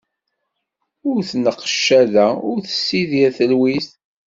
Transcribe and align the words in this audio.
Ur 1.09 1.17
tneqq 1.29 1.61
cedda, 1.85 2.27
ur 2.49 2.57
tessidir 2.65 3.29
telwit. 3.37 3.87